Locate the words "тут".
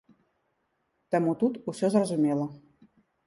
1.45-1.53